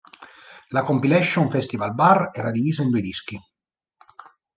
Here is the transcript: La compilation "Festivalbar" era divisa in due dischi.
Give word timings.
La 0.77 0.81
compilation 0.85 1.51
"Festivalbar" 1.55 2.15
era 2.31 2.53
divisa 2.55 2.81
in 2.87 2.89
due 2.95 3.01
dischi. 3.09 3.39